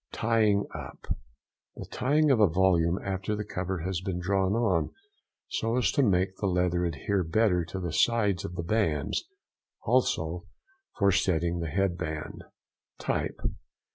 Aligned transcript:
TYING 0.13 0.65
UP.—The 0.73 1.85
tying 1.91 2.31
of 2.31 2.39
a 2.39 2.47
volume 2.49 2.97
after 3.03 3.35
the 3.35 3.45
cover 3.45 3.81
has 3.81 4.01
been 4.01 4.19
drawn 4.19 4.53
on, 4.53 4.89
so 5.47 5.77
as 5.77 5.91
to 5.91 6.01
make 6.01 6.37
the 6.37 6.47
leather 6.47 6.83
adhere 6.85 7.23
better 7.23 7.63
to 7.65 7.79
the 7.79 7.93
sides 7.93 8.43
of 8.43 8.55
the 8.55 8.63
bands; 8.63 9.25
also 9.83 10.47
for 10.97 11.11
setting 11.11 11.59
the 11.59 11.69
head 11.69 11.99
band. 11.99 12.43
TYPE. 12.97 13.39